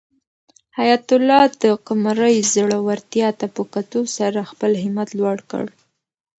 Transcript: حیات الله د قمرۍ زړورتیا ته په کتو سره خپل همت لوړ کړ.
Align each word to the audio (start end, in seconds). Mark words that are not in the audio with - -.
حیات 0.77 1.07
الله 1.17 1.43
د 1.63 1.65
قمرۍ 1.87 2.35
زړورتیا 2.53 3.29
ته 3.39 3.45
په 3.55 3.61
کتو 3.73 4.01
سره 4.17 4.39
خپل 4.51 4.71
همت 4.83 5.09
لوړ 5.19 5.37
کړ. 5.51 5.65